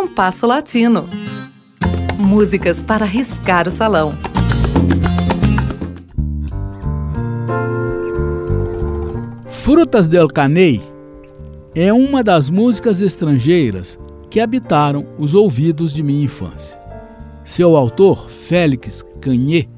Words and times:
Compasso 0.00 0.46
Latino. 0.46 1.06
Músicas 2.16 2.80
para 2.80 3.04
riscar 3.04 3.68
o 3.68 3.70
salão. 3.70 4.14
Frutas 9.50 10.08
del 10.08 10.26
Caney 10.26 10.80
é 11.74 11.92
uma 11.92 12.24
das 12.24 12.48
músicas 12.48 13.02
estrangeiras 13.02 13.98
que 14.30 14.40
habitaram 14.40 15.04
os 15.18 15.34
ouvidos 15.34 15.92
de 15.92 16.02
minha 16.02 16.24
infância. 16.24 16.80
Seu 17.44 17.76
autor, 17.76 18.30
Félix 18.30 19.04
Canhê, 19.20 19.68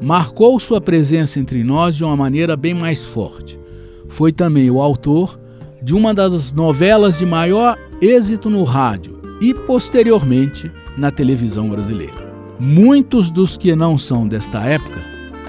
marcou 0.00 0.58
sua 0.58 0.80
presença 0.80 1.38
entre 1.38 1.62
nós 1.62 1.94
de 1.94 2.04
uma 2.04 2.16
maneira 2.16 2.56
bem 2.56 2.72
mais 2.72 3.04
forte. 3.04 3.60
Foi 4.08 4.32
também 4.32 4.70
o 4.70 4.80
autor 4.80 5.38
de 5.82 5.94
uma 5.94 6.14
das 6.14 6.52
novelas 6.52 7.18
de 7.18 7.26
maior 7.26 7.78
êxito 8.00 8.48
no 8.48 8.64
rádio 8.64 9.17
e, 9.40 9.54
posteriormente, 9.54 10.70
na 10.96 11.10
televisão 11.10 11.68
brasileira. 11.68 12.28
Muitos 12.58 13.30
dos 13.30 13.56
que 13.56 13.74
não 13.76 13.96
são 13.96 14.26
desta 14.26 14.62
época 14.64 15.00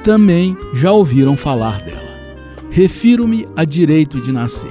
também 0.03 0.55
já 0.73 0.91
ouviram 0.91 1.35
falar 1.35 1.81
dela. 1.81 2.09
Refiro-me 2.69 3.47
a 3.55 3.65
Direito 3.65 4.21
de 4.21 4.31
Nascer. 4.31 4.69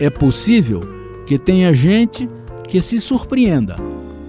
É 0.00 0.08
possível 0.08 0.80
que 1.26 1.38
tenha 1.38 1.74
gente 1.74 2.28
que 2.64 2.80
se 2.80 2.98
surpreenda 2.98 3.76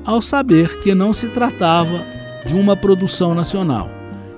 ao 0.05 0.21
saber 0.21 0.79
que 0.79 0.93
não 0.93 1.13
se 1.13 1.27
tratava 1.29 2.05
de 2.45 2.55
uma 2.55 2.75
produção 2.75 3.33
nacional 3.33 3.89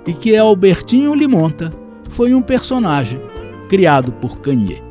e 0.05 0.13
que 0.13 0.35
Albertinho 0.35 1.13
Limonta 1.13 1.71
foi 2.09 2.33
um 2.33 2.41
personagem 2.41 3.19
criado 3.67 4.11
por 4.11 4.39
Canhê. 4.41 4.81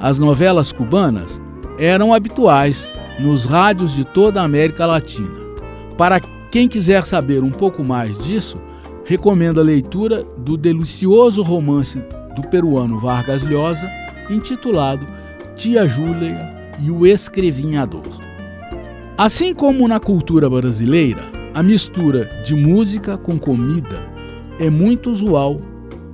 As 0.00 0.18
novelas 0.18 0.72
cubanas 0.72 1.40
eram 1.78 2.12
habituais 2.12 2.90
nos 3.18 3.44
rádios 3.44 3.94
de 3.94 4.04
toda 4.04 4.40
a 4.40 4.44
América 4.44 4.86
Latina. 4.86 5.42
Para 5.96 6.20
quem 6.50 6.68
quiser 6.68 7.06
saber 7.06 7.42
um 7.42 7.50
pouco 7.50 7.82
mais 7.82 8.16
disso, 8.18 8.58
recomendo 9.04 9.60
a 9.60 9.64
leitura 9.64 10.22
do 10.38 10.56
delicioso 10.56 11.42
romance 11.42 11.98
do 12.36 12.42
peruano 12.48 12.98
Vargas 12.98 13.42
Llosa, 13.42 13.90
intitulado 14.30 15.06
Tia 15.56 15.86
Júlia 15.86 16.38
e 16.80 16.90
o 16.90 17.06
Escrevinhador. 17.06 18.02
Assim 19.16 19.54
como 19.54 19.86
na 19.86 20.00
cultura 20.00 20.48
brasileira, 20.48 21.22
a 21.54 21.62
mistura 21.62 22.24
de 22.44 22.54
música 22.54 23.16
com 23.18 23.38
comida 23.38 24.00
é 24.58 24.70
muito 24.70 25.10
usual 25.10 25.58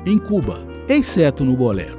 em 0.05 0.19
Cuba, 0.19 0.61
exceto 0.89 1.45
no 1.45 1.57
bolero. 1.57 1.99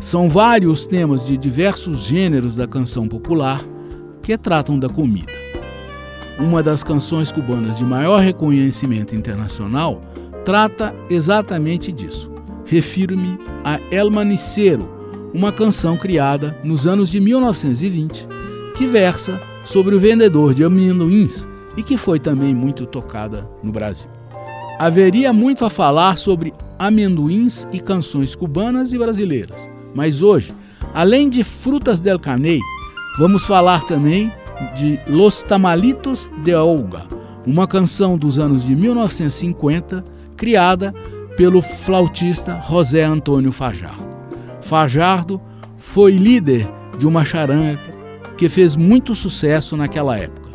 São 0.00 0.28
vários 0.28 0.86
temas 0.86 1.24
de 1.24 1.36
diversos 1.36 2.00
gêneros 2.00 2.56
da 2.56 2.66
canção 2.66 3.08
popular 3.08 3.64
que 4.24 4.38
tratam 4.38 4.78
da 4.78 4.88
comida. 4.88 5.32
Uma 6.38 6.62
das 6.62 6.82
canções 6.82 7.30
cubanas 7.30 7.78
de 7.78 7.84
maior 7.84 8.20
reconhecimento 8.20 9.14
internacional 9.14 10.02
trata 10.44 10.94
exatamente 11.08 11.92
disso. 11.92 12.30
Refiro-me 12.64 13.38
a 13.62 13.78
El 13.90 14.10
Manicero, 14.10 14.88
uma 15.32 15.52
canção 15.52 15.96
criada 15.96 16.58
nos 16.64 16.86
anos 16.86 17.10
de 17.10 17.20
1920 17.20 18.26
que 18.76 18.86
versa 18.86 19.38
sobre 19.64 19.94
o 19.94 20.00
vendedor 20.00 20.54
de 20.54 20.64
amendoins 20.64 21.46
e 21.76 21.82
que 21.82 21.96
foi 21.96 22.18
também 22.18 22.54
muito 22.54 22.86
tocada 22.86 23.48
no 23.62 23.70
Brasil. 23.70 24.08
Haveria 24.78 25.32
muito 25.32 25.64
a 25.64 25.70
falar 25.70 26.16
sobre 26.16 26.52
amendoins 26.78 27.66
e 27.72 27.78
canções 27.78 28.34
cubanas 28.34 28.92
e 28.92 28.98
brasileiras, 28.98 29.70
mas 29.94 30.22
hoje, 30.22 30.52
além 30.92 31.28
de 31.28 31.44
Frutas 31.44 32.00
del 32.00 32.18
Caney, 32.18 32.60
vamos 33.16 33.44
falar 33.44 33.84
também 33.84 34.32
de 34.74 35.00
Los 35.06 35.42
Tamalitos 35.42 36.30
de 36.42 36.54
Olga, 36.54 37.04
uma 37.46 37.66
canção 37.66 38.16
dos 38.16 38.38
anos 38.38 38.64
de 38.64 38.74
1950 38.74 40.04
criada 40.36 40.92
pelo 41.36 41.62
flautista 41.62 42.60
José 42.68 43.04
Antônio 43.04 43.52
Fajardo. 43.52 44.04
Fajardo 44.62 45.40
foi 45.76 46.12
líder 46.12 46.68
de 46.98 47.06
uma 47.06 47.24
charanga 47.24 47.80
que 48.36 48.48
fez 48.48 48.74
muito 48.74 49.14
sucesso 49.14 49.76
naquela 49.76 50.16
época. 50.16 50.50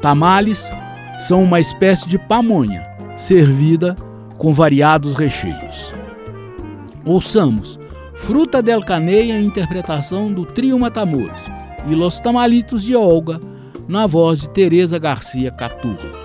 Tamales 0.00 0.70
são 1.18 1.42
uma 1.42 1.60
espécie 1.60 2.08
de 2.08 2.18
pamonha 2.18 2.84
servida 3.16 3.94
com 4.36 4.52
variados 4.52 5.14
recheios. 5.14 5.92
Ouçamos 7.04 7.78
Fruta 8.14 8.62
del 8.62 8.82
Caneia 8.82 9.40
interpretação 9.40 10.32
do 10.32 10.44
Trio 10.44 10.78
Matamoros 10.78 11.51
e 11.90 11.94
Los 11.94 12.20
Tamalitos 12.20 12.84
de 12.84 12.96
Olga 12.96 13.40
na 13.88 14.06
voz 14.06 14.42
de 14.42 14.50
Teresa 14.50 14.98
Garcia 14.98 15.50
Caturro. 15.50 16.21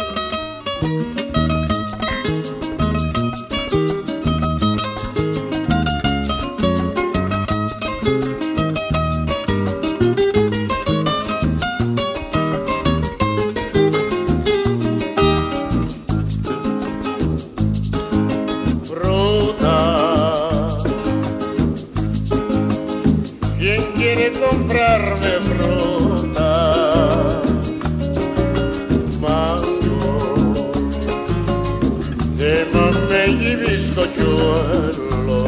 de 32.37 32.65
Pompey 32.71 33.31
y 33.31 33.55
bizcochuelo. 33.55 35.45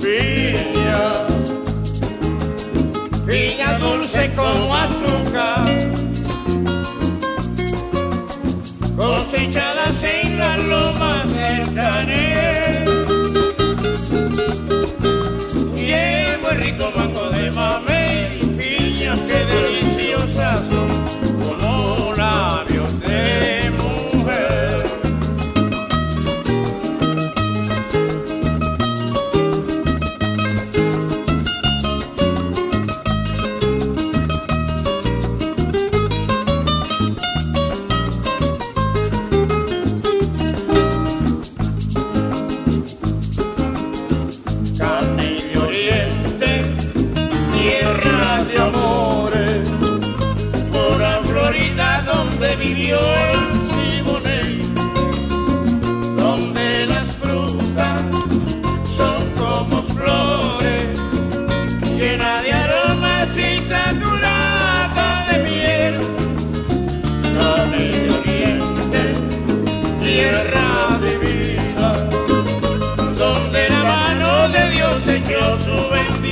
Piña, 0.00 1.26
piña 3.26 3.78
dulce 3.78 4.30
como 4.36 4.74
azúcar, 4.76 5.64
cosechada 8.96 9.86
sin 10.00 10.38
la 10.38 10.56
loma 10.58 11.24
del 11.34 11.74
canel. 11.74 12.29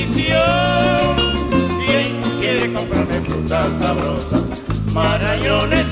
tradición. 0.09 1.17
¿Quién 1.87 2.41
quiere 2.41 2.73
comprarme 2.73 3.21
frutas 3.21 3.69
sabrosas? 3.81 4.63
Marañones 4.93 5.88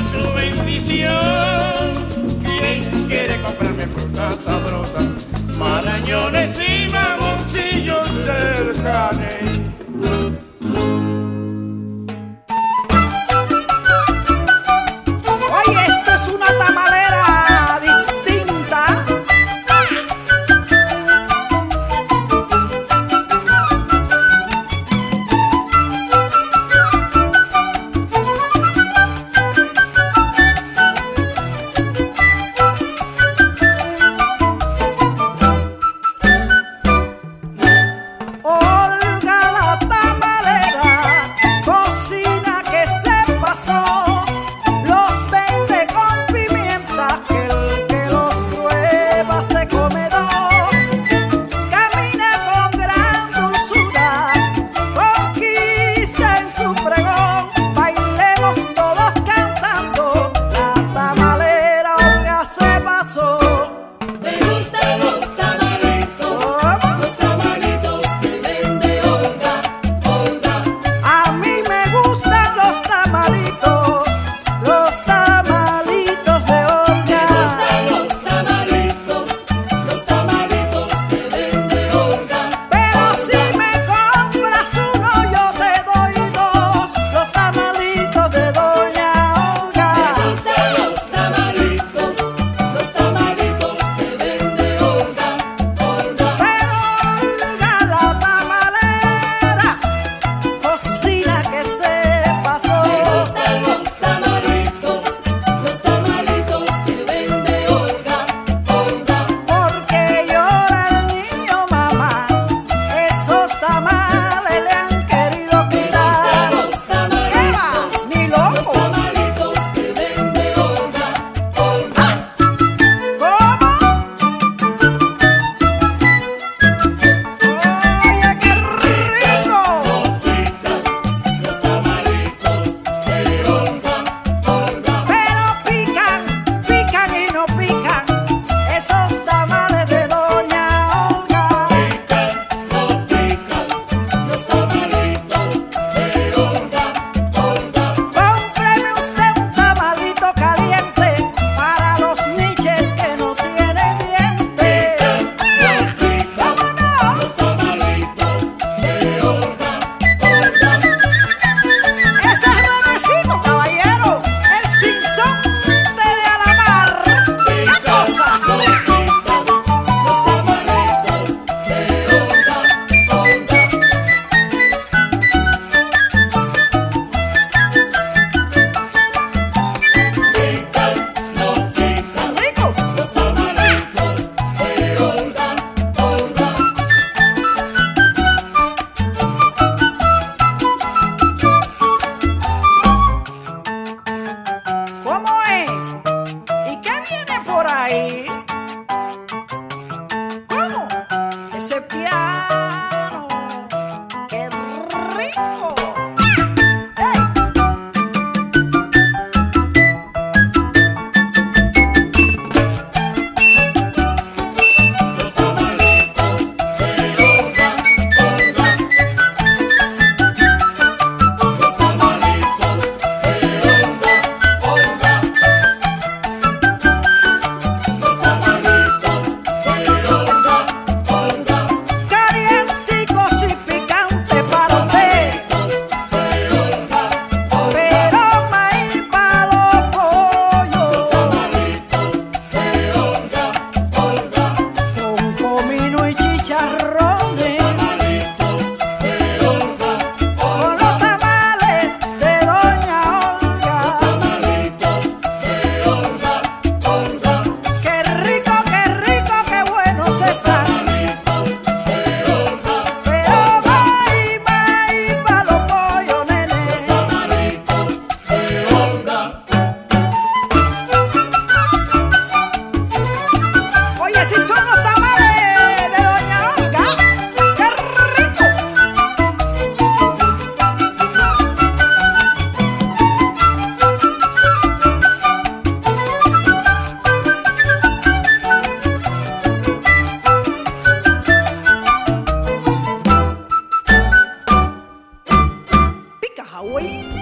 su 0.00 0.32
bendición 0.32 2.01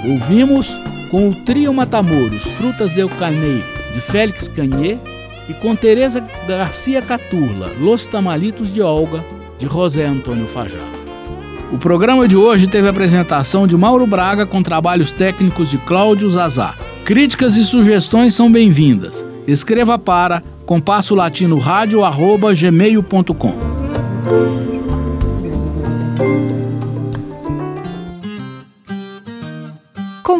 Ouvimos 0.04 0.68
com 1.10 1.30
o 1.30 1.34
trio 1.34 1.72
Matamoros, 1.72 2.42
Frutas 2.58 2.94
del 2.94 3.08
Caney, 3.08 3.64
de 3.94 4.00
Félix 4.00 4.48
Canhê, 4.48 4.98
e 5.48 5.54
com 5.54 5.74
Teresa 5.74 6.22
Garcia 6.46 7.02
Caturla, 7.02 7.72
Los 7.80 8.06
Tamalitos 8.06 8.72
de 8.72 8.80
Olga, 8.80 9.24
de 9.58 9.66
José 9.66 10.06
Antônio 10.06 10.46
Fajardo. 10.46 11.00
O 11.72 11.78
programa 11.78 12.28
de 12.28 12.36
hoje 12.36 12.66
teve 12.66 12.86
a 12.86 12.90
apresentação 12.90 13.66
de 13.66 13.76
Mauro 13.76 14.06
Braga 14.06 14.46
com 14.46 14.62
trabalhos 14.62 15.12
técnicos 15.12 15.70
de 15.70 15.78
Cláudio 15.78 16.30
Zazá. 16.30 16.74
Críticas 17.04 17.56
e 17.56 17.64
sugestões 17.64 18.34
são 18.34 18.50
bem-vindas. 18.50 19.24
Escreva 19.46 19.98
para 19.98 20.42
compasso 20.66 21.14
latino 21.14 21.58
rádio@gmail.com. 21.58 23.70